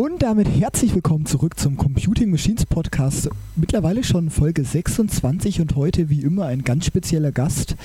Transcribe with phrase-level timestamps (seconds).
[0.00, 3.28] Und damit herzlich willkommen zurück zum Computing Machines Podcast.
[3.54, 7.76] Mittlerweile schon Folge 26 und heute wie immer ein ganz spezieller Gast.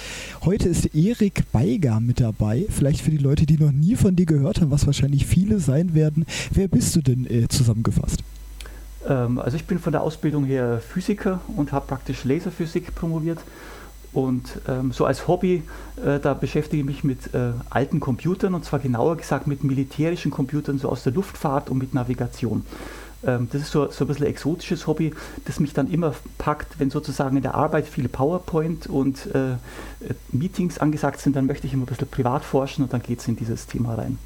[0.45, 2.67] Heute ist Erik Beiger mit dabei.
[2.69, 5.93] Vielleicht für die Leute, die noch nie von dir gehört haben, was wahrscheinlich viele sein
[5.93, 6.25] werden.
[6.53, 8.23] Wer bist du denn äh, zusammengefasst?
[9.05, 13.39] Ähm, also ich bin von der Ausbildung her Physiker und habe praktisch Laserphysik promoviert
[14.15, 15.63] und ähm, so als Hobby,
[15.97, 20.31] äh, da beschäftige ich mich mit äh, alten Computern und zwar genauer gesagt mit militärischen
[20.31, 22.65] Computern, so aus der Luftfahrt und mit Navigation.
[23.25, 26.79] Ähm, das ist so, so ein bisschen ein exotisches Hobby, das mich dann immer packt,
[26.79, 29.57] wenn sozusagen in der Arbeit viele PowerPoint und äh,
[30.31, 33.27] Meetings angesagt sind, dann möchte ich immer ein bisschen privat forschen und dann geht es
[33.27, 34.17] in dieses Thema rein.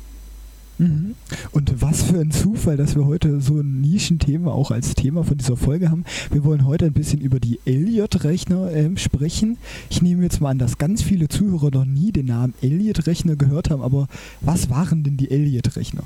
[0.80, 1.16] Mhm.
[1.52, 5.38] Und was für ein Zufall, dass wir heute so ein Nischenthema auch als Thema von
[5.38, 6.06] dieser Folge haben.
[6.32, 9.58] Wir wollen heute ein bisschen über die Elliott-Rechner äh, sprechen.
[9.90, 13.70] Ich nehme jetzt mal an, dass ganz viele Zuhörer noch nie den Namen Elliott-Rechner gehört
[13.70, 14.08] haben, aber
[14.42, 16.04] was waren denn die Elliott-Rechner?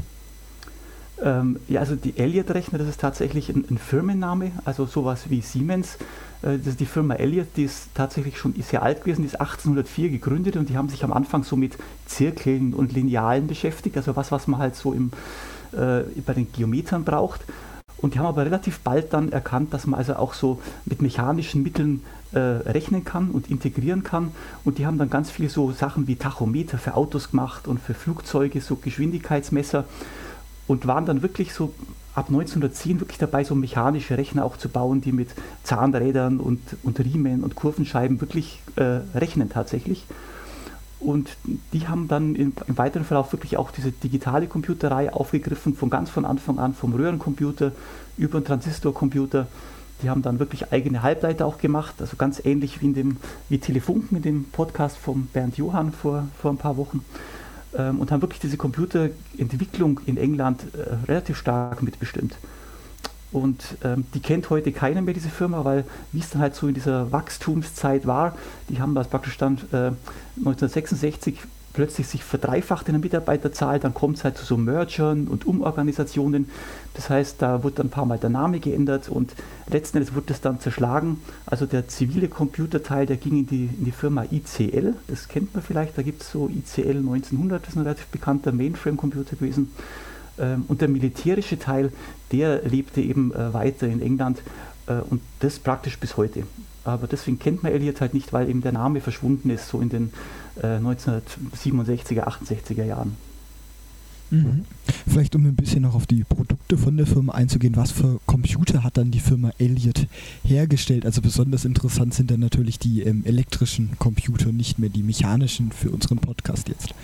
[1.24, 5.96] Ähm, ja, also die Elliott-Rechner, das ist tatsächlich ein, ein, Firmenname, also sowas wie Siemens.
[6.42, 9.40] Äh, das ist die Firma Elliott, die ist tatsächlich schon sehr alt gewesen, die ist
[9.40, 14.18] 1804 gegründet und die haben sich am Anfang so mit Zirkeln und Linealen beschäftigt, also
[14.18, 15.12] was, was man halt so im,
[15.72, 17.42] äh, bei den Geometern braucht.
[18.02, 21.64] Und die haben aber relativ bald dann erkannt, dass man also auch so mit mechanischen
[21.64, 24.32] Mitteln äh, rechnen kann und integrieren kann.
[24.66, 27.94] Und die haben dann ganz viele so Sachen wie Tachometer für Autos gemacht und für
[27.94, 29.86] Flugzeuge, so Geschwindigkeitsmesser
[30.68, 31.74] und waren dann wirklich so
[32.16, 35.30] ab 1910 wirklich dabei, so mechanische Rechner auch zu bauen, die mit
[35.64, 40.06] Zahnrädern und, und Riemen und Kurvenscheiben wirklich äh, rechnen tatsächlich.
[41.00, 41.36] Und
[41.74, 46.10] die haben dann im, im, weiteren Verlauf wirklich auch diese digitale Computerei aufgegriffen, von ganz
[46.10, 47.74] von Anfang an, vom Röhrencomputer
[48.18, 49.48] über den Transistorcomputer.
[50.02, 53.18] Die haben dann wirklich eigene Halbleiter auch gemacht, also ganz ähnlich wie in dem
[53.50, 57.04] wie Telefunken in dem Podcast von Bernd Johann vor, vor ein paar Wochen
[57.78, 62.36] ähm, und haben wirklich diese Computerentwicklung in England äh, relativ stark mitbestimmt.
[63.32, 66.68] Und ähm, die kennt heute keiner mehr, diese Firma, weil wie es dann halt so
[66.68, 68.38] in dieser Wachstumszeit war,
[68.70, 69.92] die haben das praktisch dann äh,
[70.38, 71.40] 1966
[71.74, 76.50] plötzlich sich verdreifacht in der Mitarbeiterzahl, dann kommt es halt zu so Mergern und Umorganisationen.
[76.94, 79.34] Das heißt, da wurde ein paar Mal der Name geändert und
[79.70, 81.20] letzten Endes wurde es dann zerschlagen.
[81.48, 85.64] Also der zivile Computerteil, der ging in die, in die Firma ICL, das kennt man
[85.64, 89.72] vielleicht, da gibt es so ICL 1900, das ist ein relativ bekannter Mainframe-Computer gewesen.
[90.38, 91.92] Ähm, und der militärische Teil,
[92.32, 94.42] der lebte eben äh, weiter in England
[94.88, 96.44] äh, und das praktisch bis heute.
[96.86, 99.90] Aber deswegen kennt man Elliot halt nicht, weil eben der Name verschwunden ist, so in
[99.90, 100.12] den
[100.62, 103.16] äh, 1967er, 68er Jahren.
[104.34, 104.66] Mhm.
[105.08, 108.84] Vielleicht um ein bisschen noch auf die Produkte von der Firma einzugehen, was für Computer
[108.84, 110.08] hat dann die Firma Elliott
[110.44, 111.06] hergestellt?
[111.06, 115.92] Also besonders interessant sind dann natürlich die ähm, elektrischen Computer, nicht mehr die mechanischen für
[115.92, 116.96] unseren Podcast jetzt.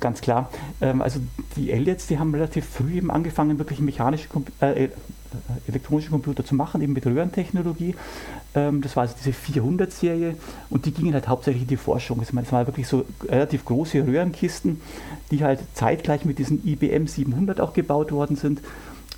[0.00, 0.50] Ganz klar.
[0.80, 1.20] Ähm, also
[1.56, 4.28] die Elliots, die haben relativ früh eben angefangen, wirklich mechanische
[4.60, 4.88] äh,
[5.68, 7.94] elektronische Computer zu machen, eben mit Röhrentechnologie.
[8.54, 10.36] Ähm, das war also diese 400-Serie
[10.70, 12.20] und die gingen halt hauptsächlich in die Forschung.
[12.20, 14.80] Also, das waren wirklich so relativ große Röhrenkisten,
[15.30, 18.60] die halt zeitgleich mit diesen IBM 700 auch gebaut worden sind.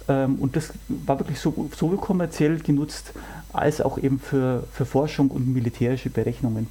[0.09, 3.13] Ähm, und das war wirklich so, sowohl kommerziell genutzt
[3.53, 6.67] als auch eben für, für Forschung und militärische Berechnungen.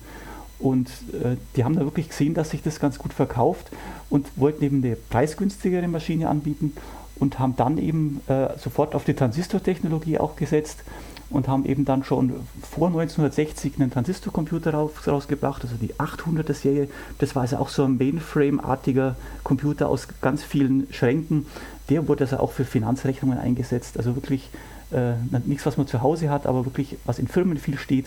[0.59, 3.69] Und äh, die haben da wirklich gesehen, dass sich das ganz gut verkauft
[4.09, 6.73] und wollten eben eine preisgünstigere Maschine anbieten
[7.19, 10.83] und haben dann eben äh, sofort auf die Transistortechnologie auch gesetzt
[11.29, 16.88] und haben eben dann schon vor 1960 einen Transistorcomputer raus, rausgebracht, also die 800er Serie.
[17.19, 21.45] Das war also auch so ein Mainframe-artiger Computer aus ganz vielen Schränken.
[21.89, 23.97] Der wurde also auch für Finanzrechnungen eingesetzt.
[23.97, 24.49] Also wirklich
[24.91, 25.13] äh,
[25.45, 28.05] nichts, was man zu Hause hat, aber wirklich was in Firmen viel steht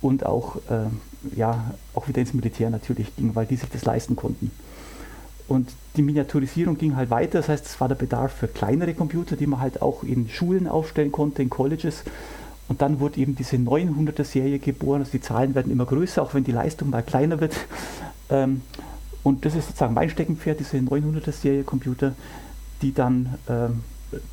[0.00, 4.16] und auch, äh, ja, auch wieder ins Militär natürlich ging, weil die sich das leisten
[4.16, 4.50] konnten.
[5.48, 9.34] Und die Miniaturisierung ging halt weiter, das heißt, es war der Bedarf für kleinere Computer,
[9.34, 12.04] die man halt auch in Schulen aufstellen konnte, in Colleges.
[12.68, 16.34] Und dann wurde eben diese 900er Serie geboren, also die Zahlen werden immer größer, auch
[16.34, 17.56] wenn die Leistung mal kleiner wird.
[18.30, 18.60] Ähm,
[19.22, 22.12] und das ist sozusagen mein Steckenpferd, diese 900er Serie Computer,
[22.82, 23.80] die dann ähm,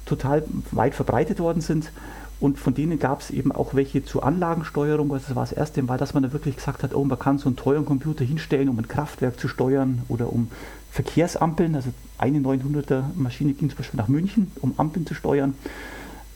[0.06, 1.94] total weit verbreitet worden sind.
[2.40, 5.12] Und von denen gab es eben auch welche zur Anlagensteuerung.
[5.14, 7.38] Also das war das erste Mal, dass man da wirklich gesagt hat, oh, man kann
[7.38, 10.50] so einen teuren Computer hinstellen, um ein Kraftwerk zu steuern oder um
[10.92, 11.76] Verkehrsampeln.
[11.76, 15.56] Also eine 900er Maschine ging zum Beispiel nach München, um Ampeln zu steuern.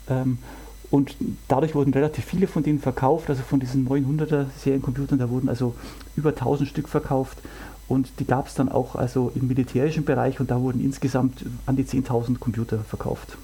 [0.09, 0.37] Ähm,
[0.91, 1.15] und
[1.47, 5.75] dadurch wurden relativ viele von denen verkauft, also von diesen 900er Seriencomputern, da wurden also
[6.15, 7.37] über 1000 Stück verkauft.
[7.87, 11.75] Und die gab es dann auch also im militärischen Bereich und da wurden insgesamt an
[11.75, 13.37] die 10.000 Computer verkauft.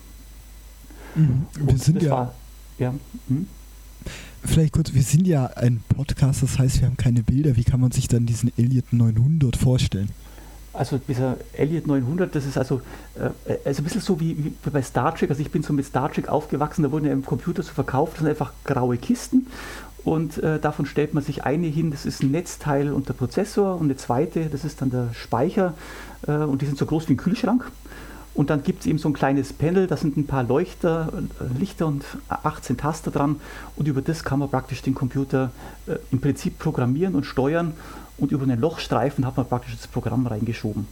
[1.15, 1.45] Mhm.
[1.55, 2.31] Wir sind ja,
[2.77, 2.93] ja
[3.27, 3.47] hm?
[4.43, 7.55] Vielleicht kurz, wir sind ja ein Podcast, das heißt, wir haben keine Bilder.
[7.55, 10.09] Wie kann man sich dann diesen Elliot 900 vorstellen?
[10.71, 12.81] Also dieser Elliot 900, das ist also,
[13.15, 15.29] äh, also ein bisschen so wie, wie, bei Star Trek.
[15.29, 18.13] Also ich bin so mit Star Trek aufgewachsen, da wurden ja im Computer so verkauft,
[18.13, 19.47] das sind einfach graue Kisten
[20.03, 23.75] und äh, davon stellt man sich eine hin, das ist ein Netzteil und der Prozessor
[23.75, 25.73] und eine zweite, das ist dann der Speicher
[26.27, 27.71] äh, und die sind so groß wie ein Kühlschrank.
[28.35, 31.59] Und dann gibt es eben so ein kleines Panel, da sind ein paar Leuchter, äh,
[31.59, 33.37] Lichter und 18 Taster dran
[33.77, 35.51] und über das kann man praktisch den Computer
[35.87, 37.73] äh, im Prinzip programmieren und steuern
[38.17, 40.85] und über einen Lochstreifen hat man praktisch das Programm reingeschoben.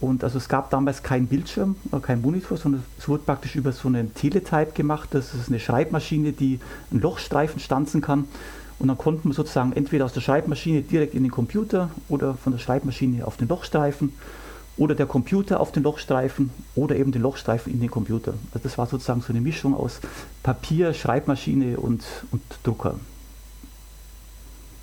[0.00, 3.72] Und also es gab damals keinen Bildschirm, äh, keinen Monitor, sondern es wurde praktisch über
[3.72, 5.08] so einen Teletype gemacht.
[5.12, 8.26] Das ist eine Schreibmaschine, die einen Lochstreifen stanzen kann.
[8.78, 12.52] Und dann konnten wir sozusagen entweder aus der Schreibmaschine direkt in den Computer oder von
[12.52, 14.12] der Schreibmaschine auf den Lochstreifen
[14.76, 18.34] oder der Computer auf den Lochstreifen oder eben den Lochstreifen in den Computer.
[18.52, 20.00] Also das war sozusagen so eine Mischung aus
[20.42, 22.96] Papier, Schreibmaschine und, und Drucker.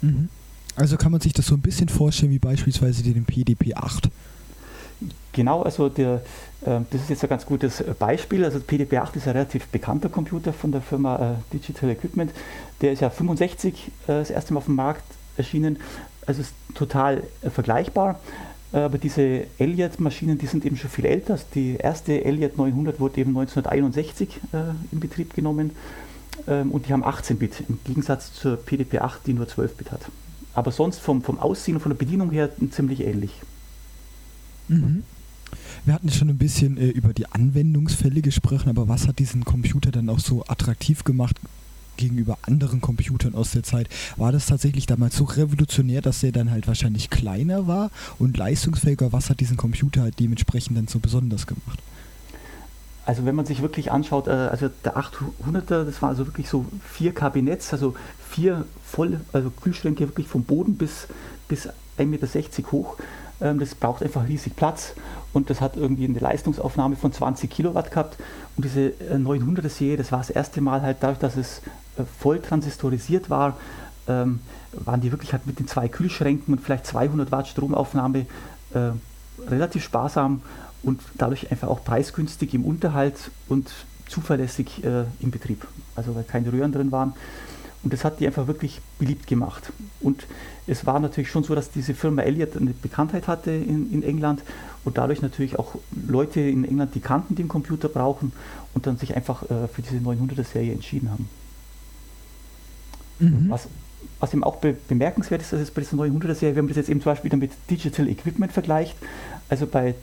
[0.01, 0.29] Mhm.
[0.75, 4.09] Also kann man sich das so ein bisschen vorstellen wie beispielsweise den PDP-8.
[5.31, 6.21] Genau, also der,
[6.61, 8.43] äh, das ist jetzt ein ganz gutes Beispiel.
[8.45, 12.31] Also PDP-8 ist ein relativ bekannter Computer von der Firma äh, Digital Equipment.
[12.81, 15.03] Der ist ja 65 äh, das erste Mal auf dem Markt
[15.37, 15.77] erschienen.
[16.25, 18.19] Also ist total äh, vergleichbar.
[18.73, 21.39] Aber diese Elliott-Maschinen, die sind eben schon viel älter.
[21.53, 24.57] Die erste Elliott 900 wurde eben 1961 äh,
[24.91, 25.71] in Betrieb genommen
[26.47, 30.01] ähm, und die haben 18-Bit im Gegensatz zur PDP-8, die nur 12-Bit hat.
[30.55, 33.31] Aber sonst vom, vom Aussehen und von der Bedienung her ziemlich ähnlich.
[34.67, 35.03] Mhm.
[35.85, 39.91] Wir hatten schon ein bisschen äh, über die Anwendungsfälle gesprochen, aber was hat diesen Computer
[39.91, 41.39] dann auch so attraktiv gemacht
[41.97, 43.89] gegenüber anderen Computern aus der Zeit?
[44.17, 49.13] War das tatsächlich damals so revolutionär, dass er dann halt wahrscheinlich kleiner war und leistungsfähiger?
[49.13, 51.79] Was hat diesen Computer halt dementsprechend dann so besonders gemacht?
[53.05, 56.65] Also wenn man sich wirklich anschaut, äh, also der 800er, das war also wirklich so
[56.89, 57.95] vier Kabinetts, also
[58.29, 61.07] vier voll, also Kühlschränke wirklich vom Boden bis,
[61.47, 62.97] bis 1,60 Meter hoch.
[63.41, 64.93] Ähm, das braucht einfach riesig Platz
[65.33, 68.17] und das hat irgendwie eine Leistungsaufnahme von 20 Kilowatt gehabt.
[68.55, 71.61] Und diese 900er äh, das war das erste Mal halt dadurch, dass es
[72.19, 73.57] voll transistorisiert war,
[74.07, 74.39] ähm,
[74.73, 78.25] waren die wirklich halt mit den zwei Kühlschränken und vielleicht 200 Watt Stromaufnahme
[78.73, 78.91] äh,
[79.49, 80.41] relativ sparsam
[80.81, 83.71] und dadurch einfach auch preisgünstig im Unterhalt und
[84.07, 85.65] zuverlässig äh, im Betrieb.
[85.95, 87.13] Also weil keine Röhren drin waren.
[87.83, 89.73] Und das hat die einfach wirklich beliebt gemacht.
[89.99, 90.25] Und
[90.67, 94.41] es war natürlich schon so, dass diese Firma Elliott eine Bekanntheit hatte in, in England
[94.85, 95.75] und dadurch natürlich auch
[96.07, 98.31] Leute in England, die kannten, den Computer brauchen
[98.73, 101.27] und dann sich einfach äh, für diese 900er-Serie entschieden haben.
[103.19, 103.45] Mhm.
[103.49, 103.67] Was,
[104.19, 106.89] was eben auch be bemerkenswert ist, dass es bei dieser 900er-Serie, wenn man das jetzt
[106.89, 108.95] eben zum Beispiel wieder mit Digital Equipment vergleicht,
[109.49, 109.95] also bei,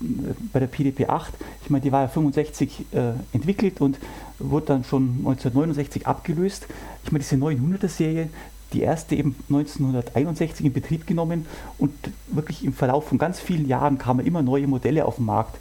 [0.52, 1.32] bei der PDP 8,
[1.64, 3.98] ich meine, die war ja 65 äh, entwickelt und
[4.38, 6.66] wurde dann schon 1969 abgelöst.
[7.04, 8.28] Ich meine, diese 900er-Serie,
[8.72, 11.46] die erste eben 1961 in Betrieb genommen
[11.78, 11.92] und
[12.28, 15.58] wirklich im Verlauf von ganz vielen Jahren kamen immer neue Modelle auf den Markt.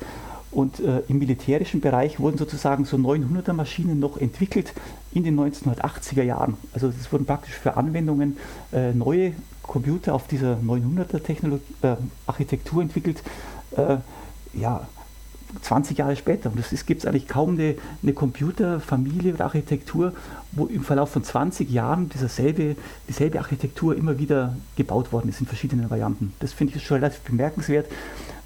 [0.51, 4.73] Und äh, im militärischen Bereich wurden sozusagen so 900er Maschinen noch entwickelt
[5.13, 6.57] in den 1980er Jahren.
[6.73, 8.37] Also es wurden praktisch für Anwendungen
[8.71, 13.21] äh, neue Computer auf dieser 900er Technologie, äh, Architektur entwickelt.
[13.77, 13.97] Äh,
[14.53, 14.87] ja,
[15.61, 16.51] 20 Jahre später.
[16.51, 20.13] Und es gibt eigentlich kaum eine, eine, Computerfamilie oder Architektur,
[20.51, 22.75] wo im Verlauf von 20 Jahren dieselbe,
[23.07, 26.33] dieselbe Architektur immer wieder gebaut worden ist in verschiedenen Varianten.
[26.39, 27.87] Das finde ich schon relativ bemerkenswert.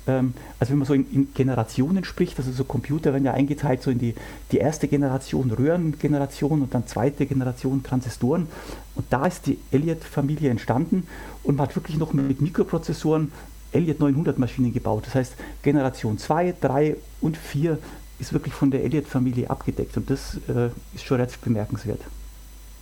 [0.08, 3.82] Ähm, also wenn man so in, in, Generationen spricht, also so Computer werden ja eingeteilt
[3.82, 4.16] so in die,
[4.52, 8.48] die erste Generation Röhrengeneration und dann zweite Generation Transistoren.
[8.96, 11.08] Und da ist die Elliott-Familie entstanden
[11.44, 13.32] und man hat wirklich noch mit Mikroprozessoren
[13.72, 15.08] Elliott 900 Maschinen gebaut.
[15.08, 17.80] Das heißt, Generation 2, 3 und 4
[18.20, 22.02] ist wirklich von der Elliott-Familie abgedeckt und das äh, ist schon relativ bemerkenswert.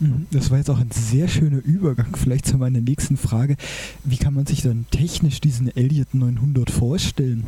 [0.02, 0.26] Mhm.
[0.32, 3.56] Das war jetzt auch ein sehr schöner Übergang vielleicht zu meiner nächsten Frage.
[4.04, 7.46] Wie kann man sich dann technisch diesen Elliott 900 vorstellen?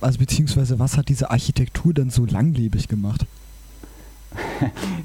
[0.00, 3.26] Also beziehungsweise was hat diese Architektur dann so langlebig gemacht?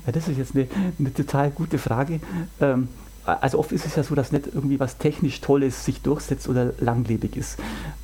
[0.06, 0.68] Ja, das ist jetzt eine,
[0.98, 2.20] eine total gute Frage.
[2.60, 2.88] Ähm,
[3.26, 6.74] also oft ist es ja so, dass nicht irgendwie was technisch Tolles sich durchsetzt oder
[6.80, 7.58] langlebig ist.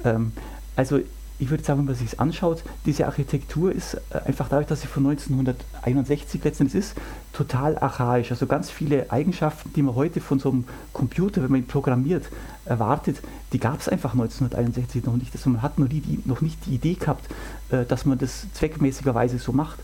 [0.04, 0.34] Ähm,
[0.76, 1.00] also
[1.38, 4.82] ich würde sagen, wenn man sich es anschaut, diese Architektur ist äh, einfach dadurch, dass
[4.82, 6.96] sie von 1961 letztendlich ist,
[7.34, 8.32] total archaisch.
[8.32, 12.26] Also ganz viele Eigenschaften, die man heute von so einem Computer, wenn man ihn programmiert,
[12.66, 13.18] erwartet,
[13.52, 15.34] die gab es einfach 1961 noch nicht.
[15.34, 17.26] Also man hat noch, die, noch nicht die Idee gehabt,
[17.70, 19.80] äh, dass man das zweckmäßigerweise so macht.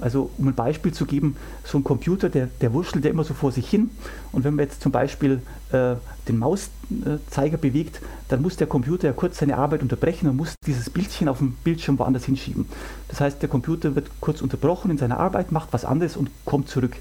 [0.00, 3.34] Also um ein Beispiel zu geben, so ein Computer, der, der wurschtelt ja immer so
[3.34, 3.90] vor sich hin.
[4.32, 5.40] Und wenn man jetzt zum Beispiel
[5.72, 5.94] äh,
[6.28, 10.90] den Mauszeiger bewegt, dann muss der Computer ja kurz seine Arbeit unterbrechen und muss dieses
[10.90, 12.66] Bildchen auf dem Bildschirm woanders hinschieben.
[13.08, 16.68] Das heißt, der Computer wird kurz unterbrochen in seiner Arbeit, macht was anderes und kommt
[16.68, 16.96] zurück.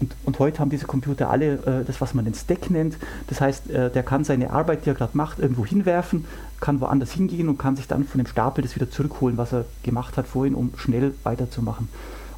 [0.00, 2.96] Und, und, heute haben diese Computer alle äh, das, was man den Stack nennt.
[3.28, 6.24] Das heißt, äh, der kann seine Arbeit, die er gerade macht, irgendwo hinwerfen,
[6.60, 9.66] kann woanders hingehen und kann sich dann von dem Stapel das wieder zurückholen, was er
[9.84, 11.88] gemacht hat vorhin, um schnell weiterzumachen.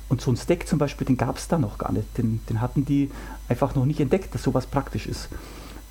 [0.09, 2.17] Und so ein Stack zum Beispiel, den gab es da noch gar nicht.
[2.17, 3.11] Den, den hatten die
[3.49, 5.29] einfach noch nicht entdeckt, dass sowas praktisch ist.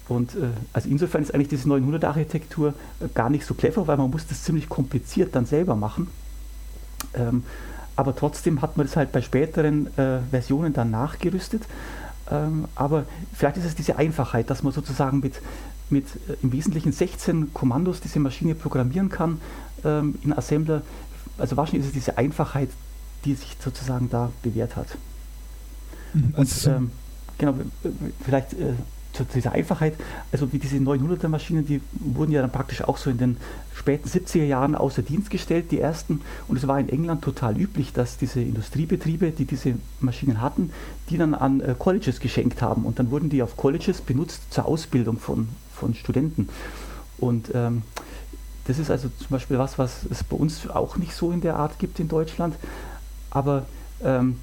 [0.08, 4.10] Und äh, also insofern ist eigentlich diese 900-Architektur äh, gar nicht so clever, weil man
[4.10, 6.08] muss das ziemlich kompliziert dann selber machen.
[7.14, 7.44] Ähm,
[7.96, 11.64] aber trotzdem hat man das halt bei späteren äh, Versionen dann nachgerüstet.
[12.30, 15.42] Ähm, aber vielleicht ist es diese Einfachheit, dass man sozusagen mit,
[15.90, 19.42] mit äh, im Wesentlichen 16 Kommandos diese Maschine programmieren kann
[19.84, 20.82] ähm, in Assembler.
[21.38, 22.70] Also wahrscheinlich ist es diese Einfachheit,
[23.26, 24.88] die sich sozusagen da bewährt hat.
[26.14, 26.92] Mhm, also Und, ähm,
[27.38, 27.54] genau,
[28.24, 28.74] vielleicht äh,
[29.16, 29.96] zu dieser Einfachheit,
[30.32, 33.38] also wie diese 900er Maschinen, die wurden ja dann praktisch auch so in den
[33.74, 36.22] späten 70er Jahren außer Dienst gestellt, die ersten.
[36.48, 40.72] Und es war in England total üblich, dass diese Industriebetriebe, die diese Maschinen hatten,
[41.10, 42.84] die dann an äh, Colleges geschenkt haben.
[42.84, 46.50] Und dann wurden die auf Colleges benutzt zur Ausbildung von, von Studenten.
[47.18, 47.84] Und ähm,
[48.68, 51.56] das ist also zum Beispiel was, was es bei uns auch nicht so in der
[51.56, 52.56] Art gibt in Deutschland.
[53.36, 53.66] Aber
[54.02, 54.38] ähm,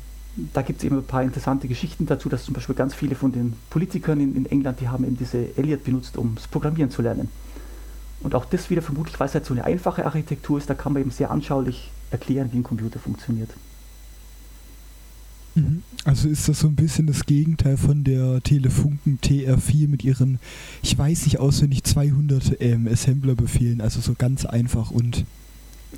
[0.52, 3.32] da gibt es eben ein paar interessante Geschichten dazu, dass zum Beispiel ganz viele von
[3.32, 7.00] den Politikern in, in England, die haben eben diese Elliot benutzt, um das Programmieren zu
[7.00, 7.28] lernen.
[8.20, 10.92] Und auch das wieder vermutlich, weil es halt so eine einfache Architektur ist, da kann
[10.92, 13.50] man eben sehr anschaulich erklären, wie ein Computer funktioniert.
[15.54, 15.82] Mhm.
[16.04, 20.38] Also ist das so ein bisschen das Gegenteil von der Telefunken TR4 mit ihren,
[20.82, 25.25] ich weiß nicht auswendig, 200 ähm, Assembler-Befehlen, also so ganz einfach und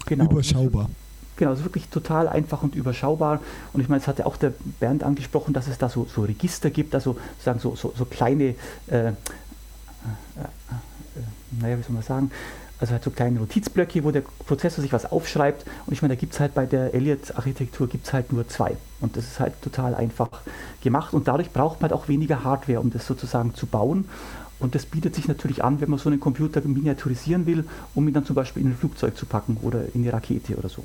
[0.07, 0.27] genau.
[0.31, 0.91] überschaubar.
[1.37, 3.41] Genau, es ist wirklich total einfach und überschaubar.
[3.73, 6.23] Und ich meine, es hat ja auch der Bernd angesprochen, dass es da so, so
[6.23, 8.55] Register gibt, also sozusagen so, so, so kleine, äh,
[8.89, 9.13] äh, äh,
[11.61, 12.31] naja, wie soll man sagen,
[12.79, 15.65] also halt so kleine Notizblöcke, wo der Prozessor sich was aufschreibt.
[15.87, 18.77] Und ich meine, da gibt es halt bei der Elliott-Architektur gibt es halt nur zwei.
[19.01, 20.29] Und das ist halt total einfach
[20.83, 21.15] gemacht.
[21.15, 24.09] Und dadurch braucht man halt auch weniger Hardware, um das sozusagen zu bauen.
[24.61, 27.65] Und das bietet sich natürlich an, wenn man so einen Computer miniaturisieren will,
[27.95, 30.69] um ihn dann zum Beispiel in ein Flugzeug zu packen oder in eine Rakete oder
[30.69, 30.85] so.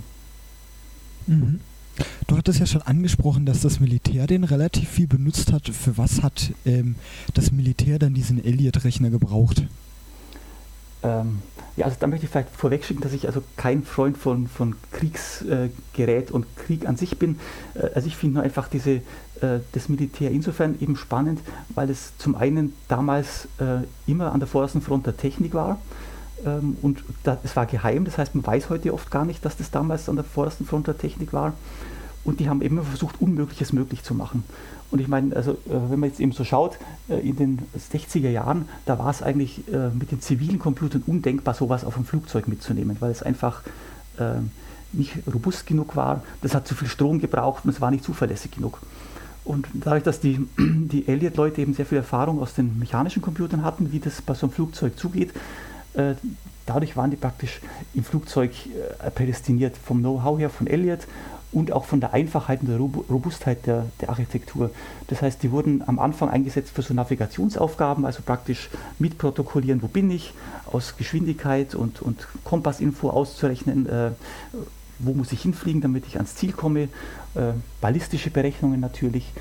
[1.30, 1.60] Mhm.
[2.28, 5.68] Du hattest ja schon angesprochen, dass das Militär den relativ viel benutzt hat.
[5.68, 6.96] Für was hat ähm,
[7.34, 9.64] das Militär dann diesen Elliot-Rechner gebraucht?
[11.02, 11.40] Ähm,
[11.78, 16.30] ja, also da möchte ich vielleicht vorwegschicken, dass ich also kein Freund von, von Kriegsgerät
[16.30, 17.40] äh, und Krieg an sich bin.
[17.74, 19.02] Äh, also ich finde nur einfach diese,
[19.42, 21.40] äh, das Militär insofern eben spannend,
[21.76, 25.80] weil es zum einen damals äh, immer an der vordersten Front der Technik war
[26.46, 27.04] ähm, und
[27.44, 30.16] es war geheim, das heißt, man weiß heute oft gar nicht, dass das damals an
[30.16, 31.54] der vordersten Front der Technik war.
[32.24, 34.44] Und die haben immer versucht, Unmögliches möglich zu machen.
[34.92, 35.56] Und ich meine, also äh,
[35.90, 36.78] wenn man jetzt eben so schaut,
[37.10, 41.54] äh, in den 60er Jahren, da war es eigentlich äh, mit den zivilen Computern undenkbar,
[41.54, 43.62] sowas auf ein Flugzeug mitzunehmen, weil es einfach
[44.92, 46.24] nicht robust genug war.
[46.42, 48.82] Das hat zu viel Strom gebraucht und es war nicht zuverlässig genug.
[49.46, 53.94] Und dadurch, dass die, die Elliott-Leute eben sehr viel Erfahrung aus den mechanischen Computern hatten,
[53.94, 55.32] wie das bei so einem Flugzeug zugeht,
[56.70, 57.62] dadurch waren die praktisch
[57.94, 58.52] im Flugzeug
[59.04, 61.08] äh, prädestiniert vom Know-how her von Elliott
[61.52, 64.70] und auch von der Einfachheit und der Robustheit der, der, Architektur.
[65.08, 68.70] Das heißt, die wurden am Anfang eingesetzt für so Navigationsaufgaben, also praktisch
[69.00, 70.34] mitprotokollieren, wo bin ich,
[70.72, 74.12] aus Geschwindigkeit und, und Kompassinfo auszurechnen, äh,
[75.00, 76.84] wo muss ich hinfliegen, damit ich ans Ziel komme,
[77.34, 79.34] äh, ballistische Berechnungen natürlich,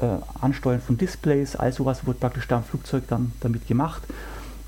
[0.00, 0.06] äh,
[0.42, 4.02] Ansteuern von Displays, all sowas wurde praktisch da im Flugzeug dann damit gemacht.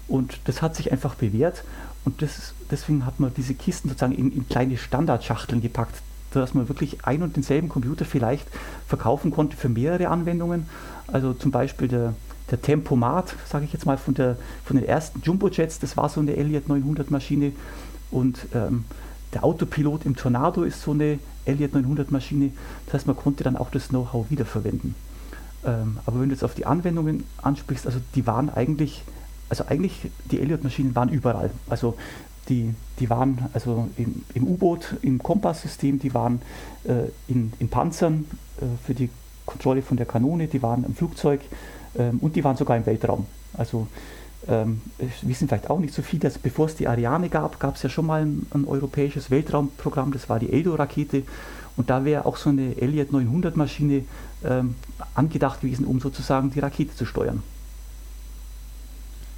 [0.09, 1.65] Und das hat sich einfach bewährt
[2.05, 5.97] und das, deswegen hat man diese Kisten sozusagen in, in kleine Standardschachteln gepackt,
[6.33, 8.47] sodass man wirklich ein und denselben Computer vielleicht
[8.87, 10.67] verkaufen konnte für mehrere Anwendungen.
[11.09, 12.15] Also zum Beispiel der,
[12.51, 16.21] der Tempomat, sage ich jetzt mal, von, der, von den ersten Jumbo-Jets, das war so
[16.21, 17.53] eine Elliott 900 Maschine
[18.13, 18.85] und ähm,
[19.33, 22.53] der Autopilot im Tornado ist so eine Elliott 900 Maschine.
[22.87, 24.95] Das heißt, man konnte dann auch das Know-how wiederverwenden.
[25.65, 29.03] Ähm, aber wenn du jetzt auf die Anwendungen ansprichst, also die waren eigentlich
[29.49, 31.51] also eigentlich die Elliott-Maschinen waren überall.
[31.69, 31.97] Also
[32.49, 36.41] die, die waren also im, im U-Boot, im Kompasssystem, die waren
[36.85, 38.27] äh, in, in Panzern
[38.61, 39.11] äh, für die
[39.45, 41.41] Kontrolle von der Kanone, die waren im Flugzeug
[41.97, 43.27] ähm, und die waren sogar im Weltraum.
[43.55, 43.87] Also
[44.49, 44.81] ähm,
[45.23, 47.89] wissen vielleicht auch nicht so viel, dass bevor es die Ariane gab, gab es ja
[47.89, 51.23] schon mal ein, ein, europäisches Weltraumprogramm, das war die Edo-Rakete
[51.77, 54.05] und da wäre auch so eine Elliott 900 Maschine
[54.45, 54.77] ähm,
[55.15, 57.43] angedacht gewesen, um sozusagen die Rakete zu steuern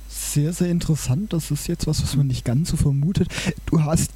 [0.08, 1.32] sehr, sehr interessant.
[1.32, 3.28] Das ist jetzt was, was man nicht ganz so vermutet.
[3.66, 4.10] Du hast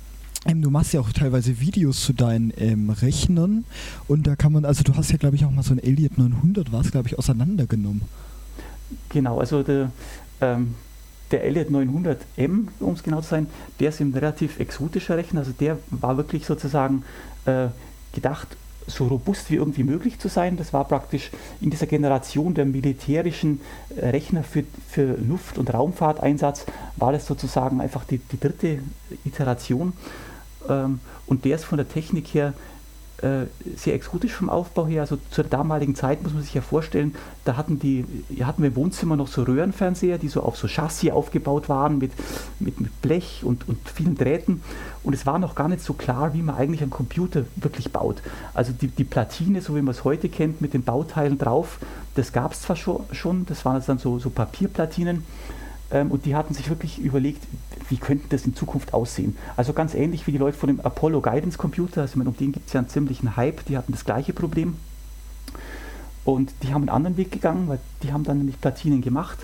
[0.45, 3.65] ähm, du machst ja auch teilweise Videos zu deinen ähm, Rechnern
[4.09, 6.19] und da kann man, also du hast ja glaube ich auch mal so ein Elliot
[6.19, 8.03] 900, war es glaube ich, auseinandergenommen.
[9.09, 9.93] Genau, also der,
[10.41, 10.75] ähm,
[11.31, 13.47] der Elliot 900M, um es genau zu sein,
[13.79, 17.05] der ist ein relativ exotischer Rechner, also der war wirklich sozusagen
[17.45, 17.69] äh,
[18.13, 20.57] gedacht so robust wie irgendwie möglich zu sein.
[20.57, 23.61] Das war praktisch in dieser Generation der militärischen
[23.97, 28.79] äh, Rechner für, für Luft- und Raumfahrteinsatz, war das sozusagen einfach die, die dritte
[29.25, 29.93] Iteration.
[30.69, 32.55] Ähm, und der ist von der Technik her
[33.77, 35.03] sehr exotisch vom Aufbau her.
[35.03, 37.15] Also zur damaligen Zeit muss man sich ja vorstellen,
[37.45, 38.05] da hatten, die,
[38.43, 42.11] hatten wir im Wohnzimmer noch so Röhrenfernseher, die so auf so Chassis aufgebaut waren mit,
[42.59, 44.63] mit, mit Blech und, und vielen Drähten.
[45.05, 48.23] Und es war noch gar nicht so klar, wie man eigentlich einen Computer wirklich baut.
[48.55, 51.79] Also die, die Platine, so wie man es heute kennt, mit den Bauteilen drauf,
[52.15, 55.25] das gab es zwar schon, das waren dann so, so Papierplatinen
[55.93, 57.45] ähm, und die hatten sich wirklich überlegt,
[57.93, 59.37] wie könnte das in Zukunft aussehen.
[59.55, 62.69] Also ganz ähnlich wie die Leute von dem Apollo Guidance Computer, also um den gibt
[62.69, 64.77] es ja einen ziemlichen Hype, die hatten das gleiche Problem.
[66.25, 69.39] Und die haben einen anderen Weg gegangen, weil die haben dann nämlich Platinen gemacht.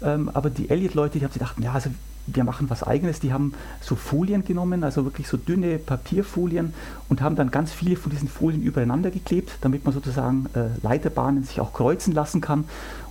[0.00, 1.90] Ähm, aber die Elliott-Leute, die haben sich gedacht, ja, also
[2.26, 3.20] wir machen was eigenes.
[3.20, 6.72] Die haben so Folien genommen, also wirklich so dünne Papierfolien
[7.08, 11.44] und haben dann ganz viele von diesen Folien übereinander geklebt, damit man sozusagen äh, Leiterbahnen
[11.44, 12.64] sich auch kreuzen lassen kann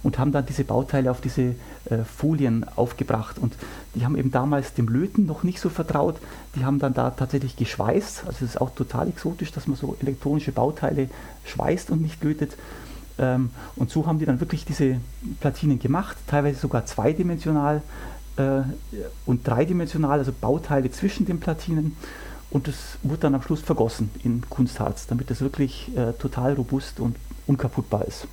[0.04, 3.38] und haben dann diese Bauteile auf diese äh, Folien aufgebracht.
[3.38, 3.56] Und
[3.96, 6.18] die haben eben damals dem Löten noch nicht so vertraut.
[6.56, 8.24] Die haben dann da tatsächlich geschweißt.
[8.26, 11.10] Also es ist auch total exotisch, dass man so elektronische Bauteile
[11.46, 12.58] schweißt und nicht lötet.
[13.20, 14.98] Ähm, und so haben die dann wirklich diese
[15.40, 17.82] Platinen gemacht, teilweise sogar zweidimensional
[18.38, 18.62] äh,
[19.26, 21.96] und dreidimensional, also Bauteile zwischen den Platinen.
[22.50, 27.00] Und das wurde dann am Schluss vergossen in Kunstharz, damit das wirklich äh, total robust
[27.00, 27.16] und
[27.48, 28.28] unkaputtbar ist.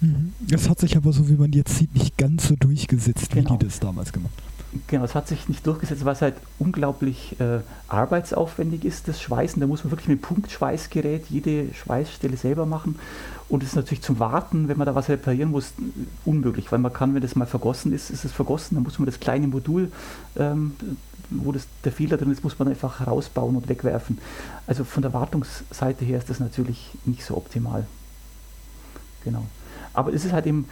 [0.00, 0.32] Mhm.
[0.48, 3.54] Das hat sich aber so, wie man jetzt sieht, nicht ganz so durchgesetzt, genau.
[3.54, 4.49] wie die das damals gemacht haben.
[4.86, 7.58] Genau, es hat sich nicht durchgesetzt, weil es halt unglaublich äh,
[7.88, 9.60] arbeitsaufwendig ist, das Schweißen.
[9.60, 12.96] Da muss man wirklich mit Punktschweißgerät jede Schweißstelle selber machen.
[13.48, 15.72] Und es ist natürlich zum Warten, wenn man da was reparieren muss,
[16.24, 19.06] unmöglich, weil man kann, wenn das mal vergossen ist, ist es vergossen, dann muss man
[19.06, 19.90] das kleine Modul,
[20.36, 20.76] ähm,
[21.30, 24.18] wo das, der Fehler drin ist, muss man einfach rausbauen und wegwerfen.
[24.68, 27.86] Also von der Wartungsseite her ist das natürlich nicht so optimal.
[29.24, 29.44] Genau.
[29.92, 30.66] Aber es ist halt eben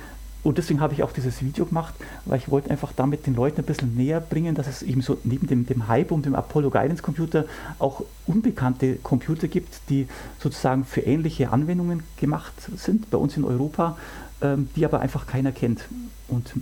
[0.45, 3.61] und deswegen habe ich auch dieses Video gemacht, weil ich wollte einfach damit den Leuten
[3.61, 6.71] ein bisschen näher bringen, dass es eben so neben dem, dem Hype um den Apollo
[6.71, 7.45] Guidance Computer
[7.79, 10.07] auch unbekannte Computer gibt, die
[10.39, 13.97] sozusagen für ähnliche Anwendungen gemacht sind bei uns in Europa,
[14.41, 15.83] ähm, die aber einfach keiner kennt.
[16.29, 16.53] Und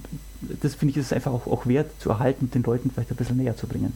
[0.63, 3.17] das finde ich ist einfach auch, auch wert zu erhalten und den Leuten vielleicht ein
[3.17, 3.93] bisschen näher zu bringen.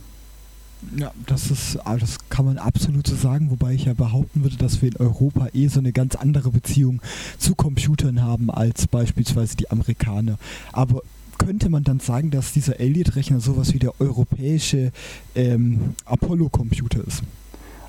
[0.97, 4.57] Ja, das ist, ah, das kann man absolut so sagen, wobei ich ja behaupten würde,
[4.57, 7.03] dass wir in Europa eh so eine ganz andere Beziehung
[7.39, 10.39] zu Computern haben als beispielsweise die Amerikaner.
[10.73, 11.03] Aber
[11.39, 14.93] könnte man dann sagen, dass dieser Elliott-Rechner sowas wie der europäische
[15.35, 17.23] ähm, Apollo-Computer ist?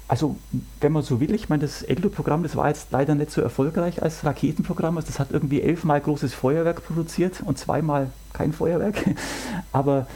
[0.07, 0.35] Also,
[0.81, 4.03] wenn man so will, ich meine, das Elliott-Programm, das war jetzt leider nicht so erfolgreich
[4.03, 4.97] als Raketenprogramm.
[4.97, 9.15] Also das hat irgendwie elfmal großes Feuerwerk produziert und zweimal kein Feuerwerk.
[9.71, 10.07] Aber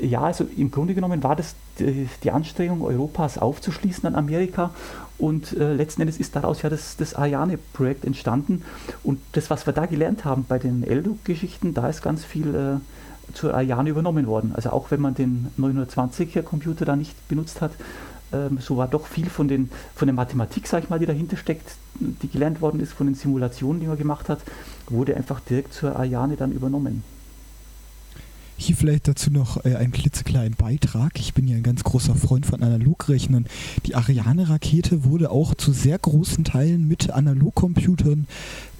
[0.00, 4.70] ja, also im Grunde genommen war das die, Anstrengung Europas aufzuschließen an Amerika
[5.16, 8.62] und äh, letzten Endes ist daraus ja das, das Ariane-Projekt entstanden
[9.02, 13.34] und das, was wir da gelernt haben bei den Eldo-Geschichten, da ist ganz viel äh,
[13.34, 14.52] zur Ariane übernommen worden.
[14.54, 17.72] Also auch wenn man den 920er Computer da nicht benutzt hat,
[18.32, 21.36] ähm, so war doch viel von, den, von der Mathematik, sag ich mal, die dahinter
[21.36, 24.40] steckt, die gelernt worden ist, von den Simulationen, die man gemacht hat,
[24.88, 27.02] wurde einfach direkt zur Ariane dann übernommen.
[28.60, 31.20] Hier vielleicht dazu noch äh, einen klitzekleinen Beitrag.
[31.20, 33.46] Ich bin ja ein ganz großer Freund von Analogrechnern.
[33.86, 38.26] Die Ariane-Rakete wurde auch zu sehr großen Teilen mit Analogcomputern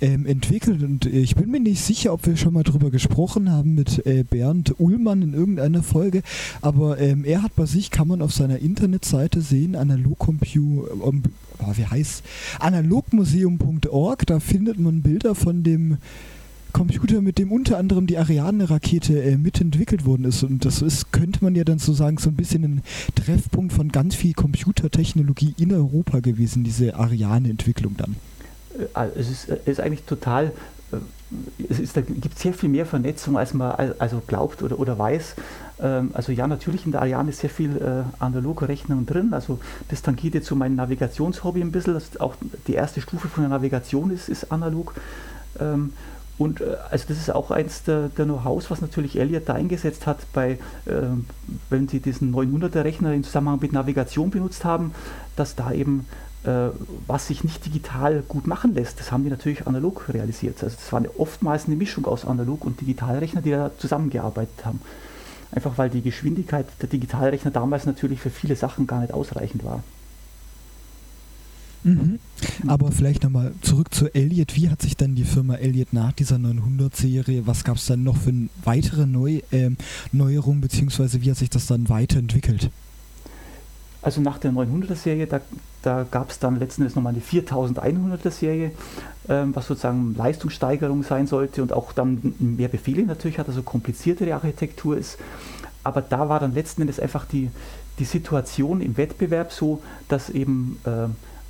[0.01, 3.53] ähm, entwickelt und äh, ich bin mir nicht sicher, ob wir schon mal drüber gesprochen
[3.53, 6.25] haben mit äh, Bernd Ullmann in irgendeiner Folge,
[6.61, 11.23] aber ähm, er hat bei sich, kann man auf seiner Internetseite sehen, Analogcomputer, ähm,
[11.75, 12.25] wie heißt
[12.59, 15.99] analogmuseum.org, da findet man Bilder von dem
[16.73, 20.43] Computer, mit dem unter anderem die Ariane-Rakete äh, mitentwickelt worden ist.
[20.43, 22.83] Und das ist, könnte man ja dann so sagen, so ein bisschen ein
[23.15, 28.17] Treffpunkt von ganz viel Computertechnologie in Europa gewesen, diese Ariane-Entwicklung dann.
[28.95, 30.53] Äh, es ist, es ist eigentlich total
[30.93, 30.97] äh,
[31.69, 35.35] es ist, da gibt sehr viel mehr Vernetzung, als man also glaubt oder, oder weiß.
[35.81, 39.35] Ähm, also ja, natürlich in der Ariane ist sehr viel äh, analoge Rechnung drin.
[39.35, 41.95] Also das tangiert jetzt so mein Navigationshobby ein bisschen.
[41.95, 42.35] Das auch
[42.67, 44.95] die erste Stufe von der Navigation ist, ist analog.
[45.61, 45.93] Ähm,
[46.39, 50.07] und äh, also das ist auch eins der, der Know-hows, was natürlich Elliot da eingesetzt
[50.07, 50.53] hat, bei,
[50.87, 51.03] äh,
[51.69, 54.95] wenn sie diesen 900er Rechner im Zusammenhang mit Navigation benutzt haben,
[55.37, 56.07] dass da eben
[56.45, 56.69] äh,
[57.07, 60.63] was sich nicht digital gut machen lässt, das haben die natürlich analog realisiert.
[60.63, 64.81] Also das war oftmals eine Mischung aus analog und Digitalrechner, die da zusammengearbeitet haben.
[65.51, 69.83] Einfach weil die Geschwindigkeit der Digitalrechner damals natürlich für viele Sachen gar nicht ausreichend war.
[71.85, 72.19] Mhm.
[72.67, 74.57] Aber vielleicht nochmal zurück zu Elliot.
[74.57, 78.17] Wie hat sich dann die Firma Elliot nach dieser 900-Serie, was gab es dann noch
[78.17, 78.33] für
[78.65, 79.71] weitere Neu äh,
[80.13, 82.71] Neuerungen, beziehungsweise wie hat sich das dann weiterentwickelt?
[84.01, 85.41] Also nach der 900er-Serie, da,
[85.83, 88.71] da gab es dann letzten Endes nochmal eine 4100er Serie,
[89.29, 94.35] ähm, was sozusagen Leistungssteigerung sein sollte und auch dann mehr Befehle natürlich hat, also kompliziertere
[94.35, 95.19] Architektur ist.
[95.83, 97.51] Aber da war dann letzten Endes einfach die,
[97.99, 101.09] die Situation im Wettbewerb so, dass eben äh,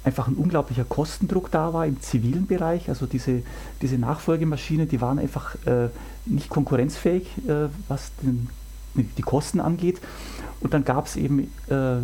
[0.08, 2.88] einfach ein unglaublicher Kostendruck da war im zivilen Bereich.
[2.88, 3.42] Also diese,
[3.82, 5.88] diese Nachfolgemaschinen, die waren einfach äh,
[6.24, 8.48] nicht konkurrenzfähig, äh, was den,
[8.94, 10.00] die Kosten angeht.
[10.60, 11.98] Und dann gab es eben äh,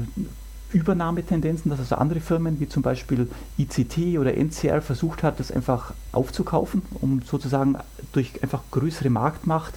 [0.73, 5.95] Übernahmetendenzen, dass also andere Firmen wie zum Beispiel ICT oder NCR versucht hat, das einfach
[6.13, 7.77] aufzukaufen, um sozusagen
[8.13, 9.75] durch einfach größere Marktmacht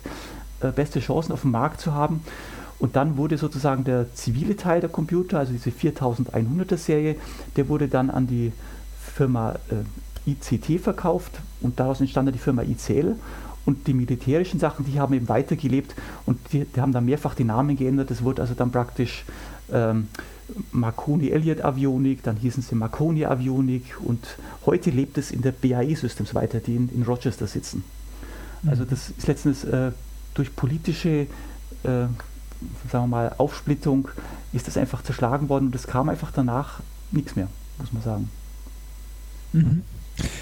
[0.59, 2.21] äh, beste Chancen auf dem Markt zu haben.
[2.79, 7.15] Und dann wurde sozusagen der zivile Teil der Computer, also diese 4100er Serie,
[7.55, 8.51] der wurde dann an die
[9.15, 13.15] Firma äh, ICT verkauft und daraus entstand dann die Firma ICL.
[13.65, 15.93] Und die militärischen Sachen, die haben eben weitergelebt
[16.25, 18.09] und die, die haben dann mehrfach die Namen geändert.
[18.09, 19.25] Das wurde also dann praktisch
[19.73, 20.07] ähm,
[20.71, 24.25] Marconi Elliott Avionik, dann hießen sie Marconi Avionik und
[24.65, 27.83] heute lebt es in der BAE Systems weiter, die in, in Rochester sitzen.
[28.61, 28.69] Mhm.
[28.69, 29.91] Also das ist letztens äh,
[30.33, 31.27] durch politische
[31.83, 32.05] äh,
[32.91, 34.07] sagen wir mal, Aufsplittung
[34.53, 36.79] ist das einfach zerschlagen worden und es kam einfach danach
[37.11, 38.29] nichts mehr, muss man sagen.
[39.53, 39.83] Mhm.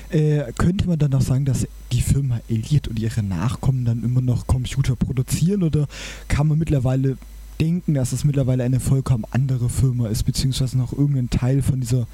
[0.10, 4.21] Äh, könnte man dann noch sagen, dass die Firma Elliott und ihre Nachkommen dann immer
[4.21, 5.88] noch Computer produzieren oder
[6.28, 7.17] kann man mittlerweile
[7.60, 12.08] denken, dass es mittlerweile eine vollkommen andere Firma ist, beziehungsweise noch irgendein Teil von dieser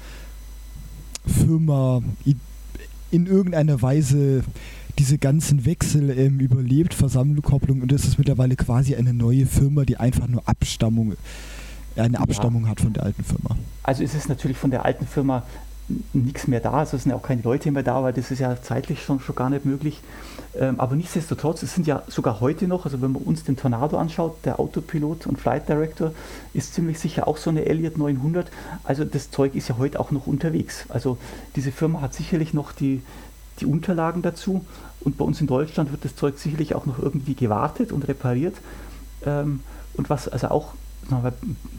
[1.26, 2.02] Firma
[3.12, 4.42] in irgendeiner Weise
[4.98, 9.96] diese ganzen Wechsel ähm, überlebt, Versammlungskopplung und es ist mittlerweile quasi eine neue Firma, die
[9.96, 11.14] einfach nur Abstammung,
[11.96, 12.70] eine Abstammung ja.
[12.70, 13.56] hat von der alten Firma.
[13.82, 15.44] Also ist es natürlich von der alten Firma
[16.12, 18.38] nichts mehr da, also es sind ja auch keine Leute mehr da, weil das ist
[18.38, 20.00] ja zeitlich schon, schon gar nicht möglich.
[20.54, 23.96] Ähm, aber nichtsdestotrotz, es sind ja sogar heute noch, also wenn man uns den Tornado
[23.96, 26.12] anschaut, der Autopilot und Flight Director
[26.54, 28.50] ist ziemlich sicher auch so eine Elliott 900.
[28.84, 30.84] Also das Zeug ist ja heute auch noch unterwegs.
[30.88, 31.18] Also
[31.56, 33.02] diese Firma hat sicherlich noch die,
[33.60, 34.64] die Unterlagen dazu
[35.00, 38.56] und bei uns in Deutschland wird das Zeug sicherlich auch noch irgendwie gewartet und repariert.
[39.24, 39.60] Ähm,
[39.94, 40.74] und was also auch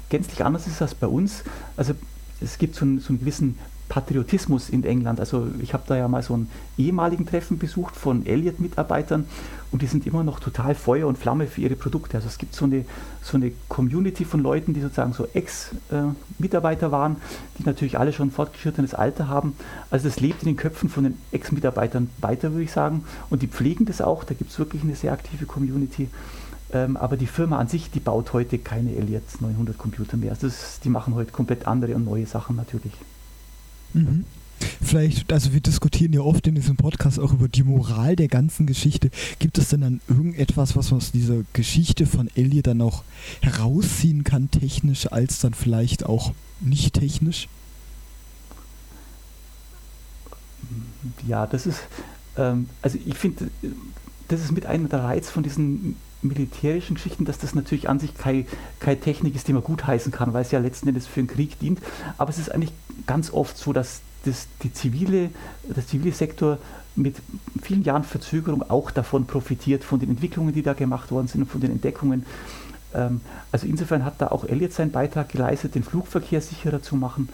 [0.10, 1.44] gänzlich anders ist als bei uns,
[1.78, 1.94] also
[2.42, 3.58] es gibt so einen, so einen gewissen
[3.94, 5.20] Patriotismus in England.
[5.20, 9.26] Also ich habe da ja mal so einen ehemaligen Treffen besucht von Elliott-Mitarbeitern
[9.70, 12.18] und die sind immer noch total Feuer und Flamme für ihre Produkte.
[12.18, 12.86] Also es gibt so eine,
[13.22, 17.18] so eine Community von Leuten, die sozusagen so Ex-Mitarbeiter waren,
[17.60, 19.56] die natürlich alle schon fortgeschrittenes Alter haben.
[19.92, 23.04] Also das lebt in den Köpfen von den Ex-Mitarbeitern weiter, würde ich sagen.
[23.30, 24.24] Und die pflegen das auch.
[24.24, 26.10] Da gibt es wirklich eine sehr aktive Community.
[26.72, 30.32] Ähm, aber die Firma an sich, die baut heute keine Elliott 900 Computer mehr.
[30.32, 32.94] Also das, die machen heute komplett andere und neue Sachen natürlich.
[33.94, 34.26] Mhm.
[34.82, 38.66] Vielleicht, also wir diskutieren ja oft in diesem Podcast auch über die Moral der ganzen
[38.66, 39.10] Geschichte.
[39.40, 43.04] Gibt es denn dann irgendetwas, was man aus dieser Geschichte von Elliot dann auch
[43.42, 47.48] herausziehen kann, technisch, als dann vielleicht auch nicht technisch?
[51.28, 51.80] Ja, das ist,
[52.38, 53.50] ähm, also ich finde,
[54.30, 58.16] das ist mit einem der Reiz von diesen militärischen Geschichten, dass das natürlich an sich
[58.16, 58.46] keine,
[58.80, 61.60] keine Technik ist, die man gutheißen kann, weil es ja letzten Endes für den Krieg
[61.60, 61.80] dient.
[62.18, 62.74] Aber es ist eigentlich
[63.08, 65.30] ganz oft so, dass das, die zivile,
[65.64, 66.58] der zivile Sektor
[66.96, 67.16] mit
[67.62, 71.50] vielen Jahren Verzögerung auch davon profitiert, von den Entwicklungen, die da gemacht worden sind und
[71.50, 72.26] von den Entdeckungen.
[72.94, 77.30] Ähm, also insofern hat da auch Elliot seinen Beitrag geleistet, den Flugverkehr sicherer zu machen.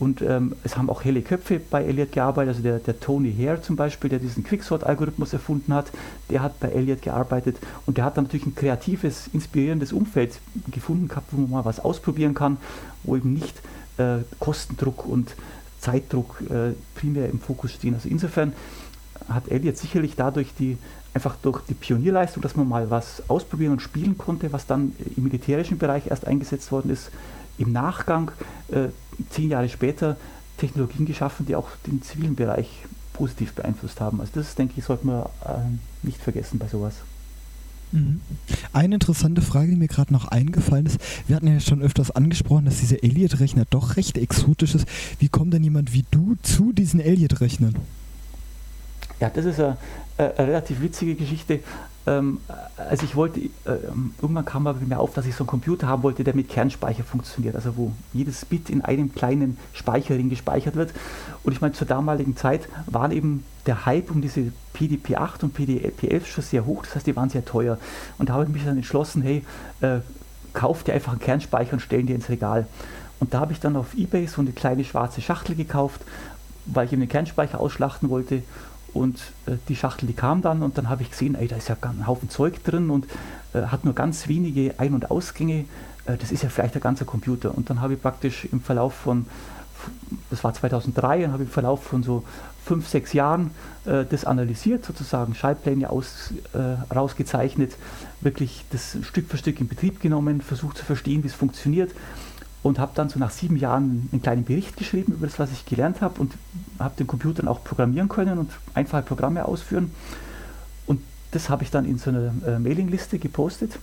[0.00, 3.60] Und ähm, es haben auch helle Köpfe bei Elliot gearbeitet, also der, der Tony Hare
[3.60, 5.92] zum Beispiel, der diesen Quicksort-Algorithmus erfunden hat,
[6.30, 11.06] der hat bei Elliot gearbeitet und der hat dann natürlich ein kreatives, inspirierendes Umfeld gefunden
[11.06, 12.56] gehabt, wo man mal was ausprobieren kann,
[13.02, 13.60] wo eben nicht
[13.98, 15.36] äh, Kostendruck und
[15.80, 17.94] Zeitdruck äh, primär im Fokus stehen.
[17.94, 18.54] Also insofern
[19.28, 20.78] hat Elliot sicherlich dadurch die
[21.12, 25.24] einfach durch die Pionierleistung, dass man mal was ausprobieren und spielen konnte, was dann im
[25.24, 27.10] militärischen Bereich erst eingesetzt worden ist,
[27.58, 28.30] im Nachgang,
[28.70, 28.88] äh,
[29.30, 30.16] zehn Jahre später,
[30.58, 32.68] Technologien geschaffen, die auch den zivilen Bereich
[33.12, 34.20] positiv beeinflusst haben.
[34.20, 35.58] Also das, denke ich, sollte man äh,
[36.02, 36.94] nicht vergessen bei sowas.
[37.92, 38.20] Mhm.
[38.72, 42.66] Eine interessante Frage, die mir gerade noch eingefallen ist, wir hatten ja schon öfters angesprochen,
[42.66, 44.86] dass dieser Elliott-Rechner doch recht exotisch ist.
[45.18, 47.74] Wie kommt denn jemand wie du zu diesen Elliott-Rechnern?
[49.18, 49.76] Ja, das ist eine,
[50.16, 51.60] eine relativ witzige Geschichte.
[52.10, 52.40] Ähm,
[52.76, 53.50] also ich wollte, äh,
[54.20, 57.04] irgendwann kam aber mir auf, dass ich so einen Computer haben wollte, der mit Kernspeicher
[57.04, 60.92] funktioniert, also wo jedes Bit in einem kleinen Speicherring gespeichert wird.
[61.44, 66.26] Und ich meine, zur damaligen Zeit waren eben der Hype um diese PDP-8 und PDP-11
[66.26, 67.78] schon sehr hoch, das heißt, die waren sehr teuer.
[68.18, 69.44] Und da habe ich mich dann entschlossen, hey,
[69.80, 70.00] äh,
[70.52, 72.66] kauf dir einfach einen Kernspeicher und stell ihn dir ins Regal.
[73.20, 76.00] Und da habe ich dann auf Ebay so eine kleine schwarze Schachtel gekauft,
[76.66, 78.42] weil ich eben den Kernspeicher ausschlachten wollte
[78.94, 81.68] und äh, die Schachtel, die kam dann und dann habe ich gesehen, ey, da ist
[81.68, 83.06] ja ein Haufen Zeug drin und
[83.52, 85.64] äh, hat nur ganz wenige Ein- und Ausgänge.
[86.06, 87.56] Äh, das ist ja vielleicht ein ganzer Computer.
[87.56, 89.26] Und dann habe ich praktisch im Verlauf von,
[90.30, 92.24] das war 2003 und habe im Verlauf von so
[92.64, 93.50] fünf, sechs Jahren
[93.84, 97.76] äh, das analysiert, sozusagen Schaltpläne aus, äh, rausgezeichnet,
[98.20, 101.92] wirklich das Stück für Stück in Betrieb genommen, versucht zu verstehen, wie es funktioniert
[102.62, 105.64] und habe dann so nach sieben Jahren einen kleinen Bericht geschrieben über das, was ich
[105.64, 106.34] gelernt habe und
[106.78, 109.90] habe den Computer dann auch programmieren können und einfache Programme ausführen.
[110.86, 113.78] Und das habe ich dann in so eine äh, Mailingliste gepostet.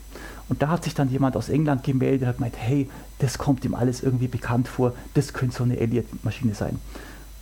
[0.49, 3.65] Und da hat sich dann jemand aus England gemeldet und hat gemeint, hey, das kommt
[3.65, 6.79] ihm alles irgendwie bekannt vor, das könnte so eine Elliot-Maschine sein.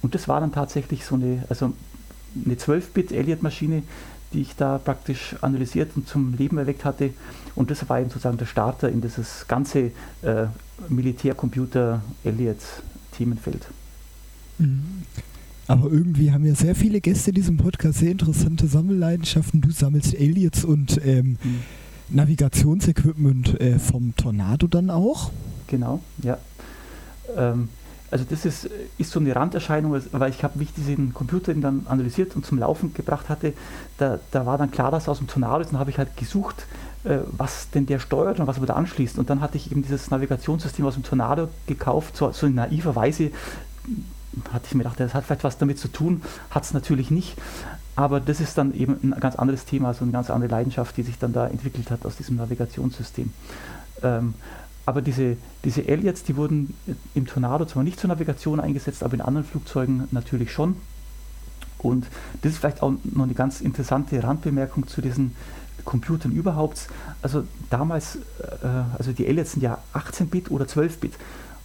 [0.02, 1.74] Und das war dann tatsächlich so eine, also
[2.43, 3.84] eine 12-Bit Elliot-Maschine,
[4.36, 7.10] die ich da praktisch analysiert und zum Leben erweckt hatte.
[7.56, 10.45] Und das war eben sozusagen der Starter in dieses ganze äh,
[10.89, 13.65] Militärcomputer-Elliot-Themenfeld.
[14.60, 15.02] Mhm.
[15.67, 19.62] Aber irgendwie haben ja sehr viele Gäste in diesem Podcast sehr interessante Sammelleidenschaften.
[19.62, 21.62] Du sammelst Elliot's und ähm, mhm.
[22.10, 25.32] Navigationsequipment äh, vom Tornado dann auch?
[25.67, 26.38] Genau, ja.
[27.36, 27.69] Ähm,
[28.15, 31.86] also das ist, ist so eine Randerscheinung, weil ich habe, wie ich diesen Computer dann
[31.89, 33.51] analysiert und zum Laufen gebracht hatte,
[33.97, 36.65] da, da war dann klar, dass aus dem Tornado ist und habe ich halt gesucht,
[37.04, 39.19] äh, was denn der steuert und was man da anschließt.
[39.19, 42.95] Und dann hatte ich eben dieses Navigationssystem aus dem Tornado gekauft, so, so in naiver
[42.95, 43.32] Weise
[44.54, 47.36] hatte ich mir gedacht, das hat vielleicht was damit zu tun, hat es natürlich nicht.
[47.97, 51.04] Aber das ist dann eben ein ganz anderes Thema, so eine ganz andere Leidenschaft, die
[51.04, 53.34] sich dann da entwickelt hat aus diesem Navigationssystem.
[54.04, 54.36] Ähm,
[54.86, 56.76] aber diese, diese Elliots, die wurden
[57.15, 60.76] im Tornado zwar nicht zur Navigation eingesetzt, aber in anderen Flugzeugen natürlich schon.
[61.80, 62.08] Und
[62.41, 65.36] das ist vielleicht auch noch eine ganz interessante Randbemerkung zu diesen
[65.84, 66.88] Computern überhaupt.
[67.21, 68.67] Also damals, äh,
[68.98, 71.13] also die Elliots sind ja 18-Bit oder 12-Bit.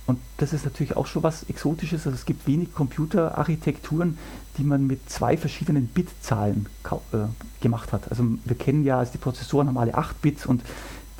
[0.06, 2.06] Und das ist natürlich auch schon was Exotisches.
[2.06, 4.18] Also es gibt wenig Computerarchitekturen,
[4.59, 7.16] die man mit zwei verschiedenen Bitzahlen äh,
[7.61, 8.11] gemacht hat.
[8.11, 10.62] Also wir kennen ja, also die Prozessoren haben alle 8 Bit und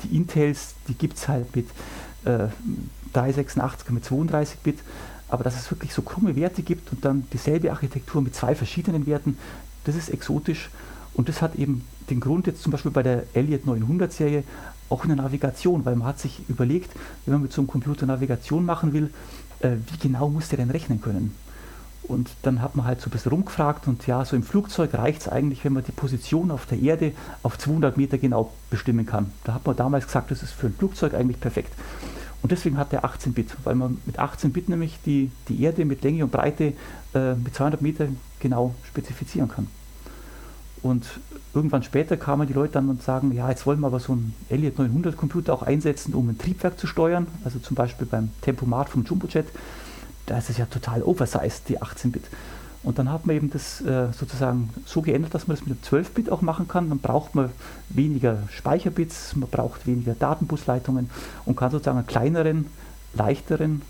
[0.03, 1.67] die Intels, die gibt es halt mit
[2.25, 2.47] äh,
[3.13, 4.79] 386 mit 32 Bit,
[5.27, 9.05] aber dass es wirklich so krumme Werte gibt und dann dieselbe Architektur mit zwei verschiedenen
[9.05, 9.37] Werten,
[9.85, 10.69] das ist exotisch
[11.13, 14.43] und das hat eben den Grund jetzt zum Beispiel bei der Elliott 900 Serie
[14.89, 16.91] auch in der Navigation, weil man hat sich überlegt,
[17.25, 19.11] wenn man mit so einem Computer Navigation machen will,
[19.61, 21.33] äh, wie genau muss der denn rechnen können?
[22.11, 25.21] Und dann hat man halt so ein bisschen rumgefragt und ja, so im Flugzeug reicht
[25.21, 29.31] es eigentlich, wenn man die Position auf der Erde auf 200 Meter genau bestimmen kann.
[29.45, 31.71] Da hat man damals gesagt, das ist für ein Flugzeug eigentlich perfekt.
[32.41, 36.25] Und deswegen hat der 18-Bit, weil man mit 18-Bit nämlich die, die Erde mit Länge
[36.25, 36.73] und Breite
[37.13, 38.07] äh, mit 200 Meter
[38.41, 39.67] genau spezifizieren kann.
[40.81, 41.05] Und
[41.53, 44.33] irgendwann später kamen die Leute dann und sagen, ja, jetzt wollen wir aber so einen
[44.49, 48.89] Elliott 900 Computer auch einsetzen, um ein Triebwerk zu steuern, also zum Beispiel beim Tempomat
[48.89, 49.45] vom Jumbojet
[50.31, 52.23] da ist es ja total oversized, die 18-Bit.
[52.83, 55.99] Und dann hat man eben das äh, sozusagen so geändert, dass man das mit dem
[55.99, 56.87] 12-Bit auch machen kann.
[56.87, 57.49] Dann braucht man
[57.89, 61.09] weniger Speicherbits, man braucht weniger Datenbusleitungen
[61.43, 62.67] und kann sozusagen einen kleineren,
[63.13, 63.81] leichteren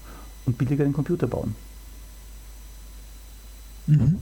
[0.47, 1.55] und billigeren Computer bauen.
[3.85, 4.17] Mhm.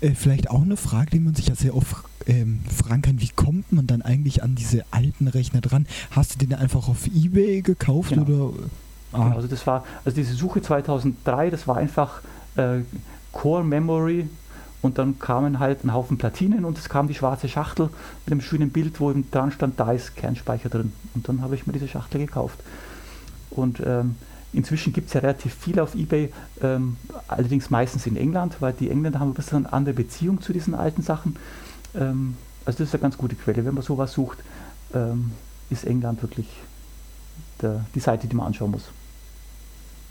[0.00, 3.30] Äh, vielleicht auch eine Frage, die man sich ja sehr oft ähm, fragen kann, wie
[3.30, 5.88] kommt man dann eigentlich an diese alten Rechner dran?
[6.12, 8.22] Hast du den einfach auf Ebay gekauft genau.
[8.22, 8.52] oder
[9.12, 9.24] Ah.
[9.24, 12.20] Genau, also das war, also diese Suche 2003, das war einfach
[12.56, 12.80] äh,
[13.32, 14.28] Core Memory
[14.80, 17.90] und dann kamen halt ein Haufen Platinen und es kam die schwarze Schachtel
[18.24, 20.92] mit einem schönen Bild, wo dran stand, da ist Kernspeicher drin.
[21.14, 22.58] Und dann habe ich mir diese Schachtel gekauft.
[23.50, 24.14] Und ähm,
[24.52, 28.88] inzwischen gibt es ja relativ viel auf Ebay, ähm, allerdings meistens in England, weil die
[28.88, 31.36] Engländer haben ein bisschen eine andere Beziehung zu diesen alten Sachen.
[31.94, 33.64] Ähm, also das ist eine ganz gute Quelle.
[33.64, 34.38] Wenn man sowas sucht,
[34.94, 35.32] ähm,
[35.70, 36.46] ist England wirklich
[37.62, 38.84] der, die Seite, die man anschauen muss.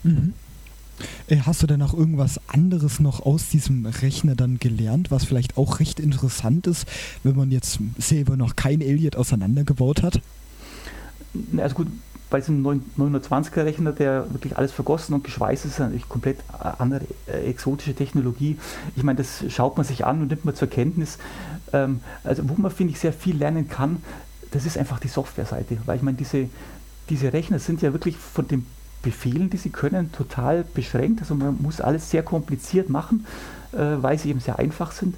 [0.03, 0.33] Mhm.
[1.27, 5.57] Äh, hast du denn auch irgendwas anderes noch aus diesem Rechner dann gelernt, was vielleicht
[5.57, 6.87] auch recht interessant ist,
[7.23, 10.21] wenn man jetzt selber noch kein Elliot auseinandergebaut hat?
[11.57, 11.87] Also gut,
[12.29, 16.39] bei diesem 920er Rechner, der wirklich alles vergossen und geschweißt ist, ist natürlich komplett
[16.77, 18.57] andere äh, exotische Technologie.
[18.95, 21.19] Ich meine, das schaut man sich an und nimmt man zur Kenntnis.
[21.71, 24.03] Ähm, also wo man, finde ich, sehr viel lernen kann,
[24.51, 25.77] das ist einfach die Softwareseite.
[25.85, 26.49] Weil ich meine, diese,
[27.09, 28.65] diese Rechner sind ja wirklich von dem
[29.01, 31.21] Befehlen, die sie können, total beschränkt.
[31.21, 33.25] Also man muss alles sehr kompliziert machen,
[33.71, 35.15] äh, weil sie eben sehr einfach sind.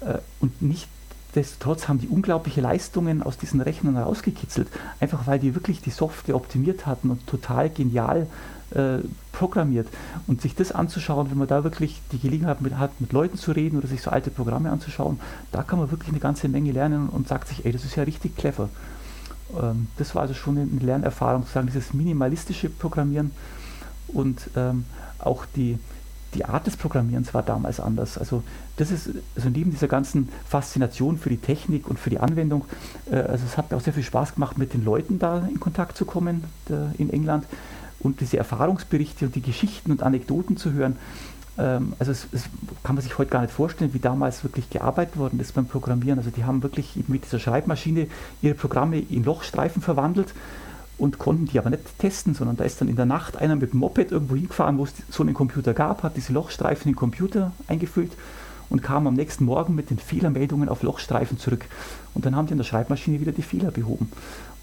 [0.00, 4.68] Äh, und nichtsdestotrotz haben die unglaubliche Leistungen aus diesen Rechnern herausgekitzelt,
[5.00, 8.26] einfach weil die wirklich die Software optimiert hatten und total genial
[8.70, 8.98] äh,
[9.32, 9.88] programmiert.
[10.26, 13.52] Und sich das anzuschauen, wenn man da wirklich die Gelegenheit mit, hat, mit Leuten zu
[13.52, 15.20] reden oder sich so alte Programme anzuschauen,
[15.52, 18.04] da kann man wirklich eine ganze Menge lernen und sagt sich, ey, das ist ja
[18.04, 18.68] richtig clever.
[19.60, 23.30] Ähm, das war also schon eine Lernerfahrung, sozusagen dieses minimalistische Programmieren
[24.08, 24.84] und ähm,
[25.18, 25.78] auch die,
[26.34, 28.18] die Art des Programmierens war damals anders.
[28.18, 28.42] Also
[28.76, 32.64] das ist, also neben dieser ganzen Faszination für die Technik und für die Anwendung,
[33.10, 35.60] äh, also es hat mir auch sehr viel Spaß gemacht, mit den Leuten da in
[35.60, 36.44] Kontakt zu kommen
[36.98, 37.44] in England,
[37.98, 40.96] und diese Erfahrungsberichte und die Geschichten und Anekdoten zu hören,
[41.56, 42.44] also es, es,
[42.82, 46.18] kann man sich heute gar nicht vorstellen, wie damals wirklich gearbeitet worden ist beim Programmieren.
[46.18, 48.08] Also die haben wirklich mit dieser Schreibmaschine
[48.42, 50.34] ihre Programme in Lochstreifen verwandelt
[50.98, 53.72] und konnten die aber nicht testen, sondern da ist dann in der Nacht einer mit
[53.72, 56.98] dem Moped irgendwo hingefahren, wo es so einen Computer gab, hat diese Lochstreifen in den
[56.98, 58.12] Computer eingefüllt
[58.68, 61.66] und kam am nächsten Morgen mit den Fehlermeldungen auf Lochstreifen zurück.
[62.14, 64.10] Und dann haben die in der Schreibmaschine wieder die Fehler behoben.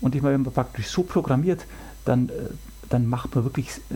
[0.01, 1.65] Und ich meine, wenn man praktisch so programmiert,
[2.05, 2.33] dann, äh,
[2.89, 3.95] dann macht man wirklich äh,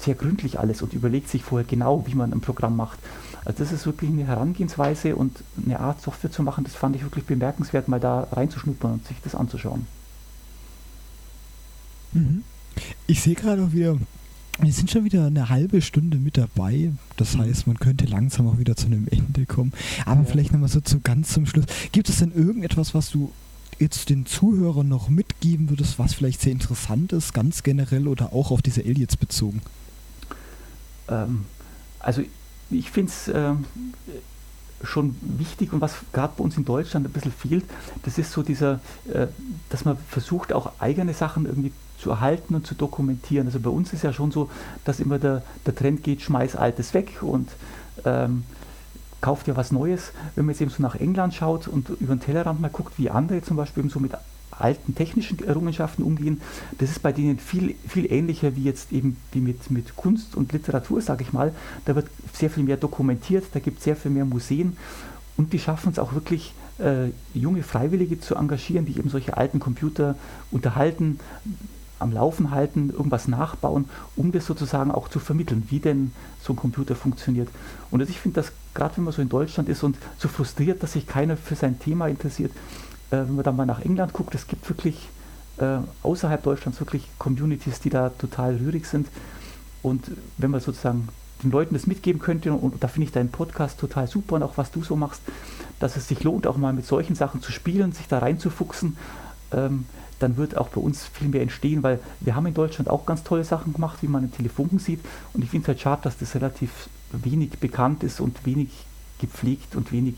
[0.00, 2.98] sehr gründlich alles und überlegt sich vorher genau, wie man ein Programm macht.
[3.44, 7.02] Also das ist wirklich eine Herangehensweise und eine Art Software zu machen, das fand ich
[7.02, 9.86] wirklich bemerkenswert, mal da reinzuschnuppern und sich das anzuschauen.
[12.12, 12.42] Mhm.
[13.06, 13.96] Ich sehe gerade auch wieder,
[14.58, 16.92] wir sind schon wieder eine halbe Stunde mit dabei.
[17.16, 17.42] Das mhm.
[17.42, 19.72] heißt, man könnte langsam auch wieder zu einem Ende kommen.
[20.04, 20.26] Aber ja.
[20.26, 21.66] vielleicht nochmal so zu ganz zum Schluss.
[21.92, 23.32] Gibt es denn irgendetwas, was du
[23.78, 28.50] jetzt den Zuhörern noch mitgeben würdest, was vielleicht sehr interessant ist, ganz generell oder auch
[28.50, 29.60] auf diese Aliens bezogen?
[31.08, 31.46] Ähm,
[32.00, 32.22] also
[32.70, 33.64] ich finde es ähm,
[34.82, 37.64] schon wichtig und was gerade bei uns in Deutschland ein bisschen fehlt,
[38.04, 38.80] das ist so dieser,
[39.12, 39.26] äh,
[39.70, 43.46] dass man versucht auch eigene Sachen irgendwie zu erhalten und zu dokumentieren.
[43.46, 44.50] Also bei uns ist ja schon so,
[44.84, 47.48] dass immer der, der Trend geht, schmeiß Altes weg und
[48.04, 48.44] ähm,
[49.20, 50.12] kauft ja was Neues.
[50.34, 53.10] Wenn man jetzt eben so nach England schaut und über den Tellerrand mal guckt, wie
[53.10, 54.12] andere zum Beispiel eben so mit
[54.58, 56.40] alten technischen Errungenschaften umgehen,
[56.78, 60.52] das ist bei denen viel, viel ähnlicher wie jetzt eben wie mit, mit Kunst und
[60.52, 61.52] Literatur, sage ich mal.
[61.84, 64.76] Da wird sehr viel mehr dokumentiert, da gibt es sehr viel mehr Museen
[65.36, 69.60] und die schaffen es auch wirklich, äh, junge Freiwillige zu engagieren, die eben solche alten
[69.60, 70.14] Computer
[70.50, 71.20] unterhalten,
[71.98, 76.56] am Laufen halten, irgendwas nachbauen, um das sozusagen auch zu vermitteln, wie denn so ein
[76.56, 77.48] Computer funktioniert.
[77.90, 80.82] Und also ich finde das, gerade wenn man so in Deutschland ist und so frustriert,
[80.82, 82.52] dass sich keiner für sein Thema interessiert,
[83.10, 85.08] äh, wenn man dann mal nach England guckt, es gibt wirklich
[85.58, 89.08] äh, außerhalb Deutschlands wirklich Communities, die da total rührig sind.
[89.82, 91.08] Und wenn man sozusagen
[91.42, 94.56] den Leuten das mitgeben könnte, und, da finde ich deinen Podcast total super und auch
[94.56, 95.22] was du so machst,
[95.78, 98.96] dass es sich lohnt, auch mal mit solchen Sachen zu spielen, sich da reinzufuchsen,
[99.52, 99.86] ähm,
[100.18, 103.22] dann wird auch bei uns viel mehr entstehen, weil wir haben in Deutschland auch ganz
[103.22, 105.00] tolle Sachen gemacht, wie man im Telefunken sieht.
[105.34, 108.70] Und ich finde es halt schade, dass das relativ wenig bekannt ist und wenig
[109.18, 110.14] gepflegt und wenig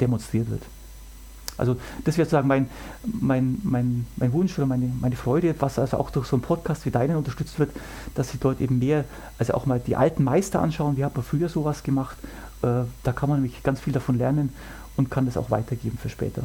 [0.00, 0.62] demonstriert wird.
[1.58, 2.68] Also das wäre sozusagen mein,
[3.04, 6.86] mein, mein, mein Wunsch oder meine, meine Freude, was also auch durch so einen Podcast
[6.86, 7.70] wie deinen unterstützt wird,
[8.14, 9.04] dass sie dort eben mehr,
[9.38, 12.16] also auch mal die alten Meister anschauen, wie hat man früher sowas gemacht,
[12.62, 14.52] äh, da kann man nämlich ganz viel davon lernen
[14.96, 16.42] und kann das auch weitergeben für später.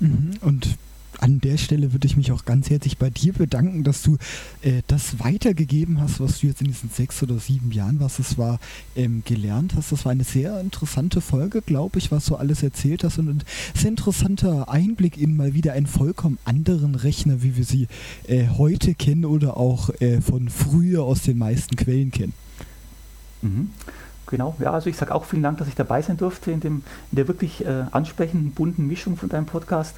[0.00, 0.32] Mhm.
[0.40, 0.76] Und
[1.22, 4.18] an der Stelle würde ich mich auch ganz herzlich bei dir bedanken, dass du
[4.62, 8.38] äh, das weitergegeben hast, was du jetzt in diesen sechs oder sieben Jahren, was es
[8.38, 8.58] war,
[8.96, 9.92] ähm, gelernt hast.
[9.92, 13.42] Das war eine sehr interessante Folge, glaube ich, was du alles erzählt hast und ein
[13.74, 17.86] sehr interessanter Einblick in mal wieder einen vollkommen anderen Rechner, wie wir sie
[18.26, 22.34] äh, heute kennen oder auch äh, von früher aus den meisten Quellen kennen.
[23.42, 23.70] Mhm.
[24.26, 26.82] Genau, ja, also ich sage auch vielen Dank, dass ich dabei sein durfte in, dem,
[27.10, 29.94] in der wirklich äh, ansprechenden, bunten Mischung von deinem Podcast.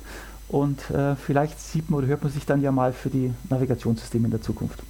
[0.54, 4.26] Und äh, vielleicht sieht man oder hört man sich dann ja mal für die Navigationssysteme
[4.26, 4.84] in der Zukunft.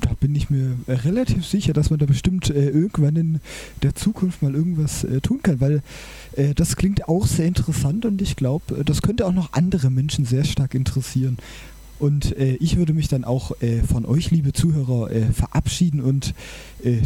[0.00, 3.40] Da bin ich mir äh, relativ sicher, dass man da bestimmt äh, irgendwann in
[3.82, 5.82] der Zukunft mal irgendwas äh, tun kann, weil
[6.36, 9.90] äh, das klingt auch sehr interessant und ich glaube, äh, das könnte auch noch andere
[9.90, 11.36] Menschen sehr stark interessieren.
[11.98, 16.32] Und äh, ich würde mich dann auch äh, von euch, liebe Zuhörer, äh, verabschieden und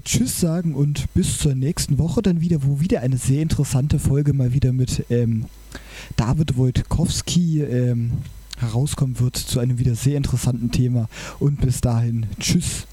[0.04, 4.34] Tschüss sagen und bis zur nächsten Woche dann wieder, wo wieder eine sehr interessante Folge
[4.34, 5.46] mal wieder mit ähm,
[6.16, 8.12] David Wojtkowski ähm,
[8.58, 11.08] herauskommen wird zu einem wieder sehr interessanten Thema.
[11.38, 12.86] Und bis dahin, tschüss.